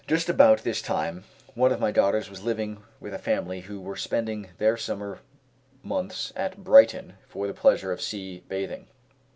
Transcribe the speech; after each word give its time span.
Just 0.07 0.29
about 0.29 0.63
this 0.63 0.81
time, 0.81 1.25
one 1.53 1.71
of 1.71 1.79
my 1.79 1.91
daughters 1.91 2.27
was 2.27 2.41
living 2.41 2.81
with 2.99 3.13
a 3.13 3.19
family 3.19 3.61
who 3.61 3.79
were 3.79 3.95
spending 3.95 4.49
their 4.57 4.75
summer 4.75 5.19
mouths 5.83 6.33
at 6.35 6.63
Brighton 6.63 7.19
for 7.27 7.45
the 7.45 7.53
pleasure 7.53 7.91
of 7.91 8.01
sea 8.01 8.41
bathing. 8.49 8.87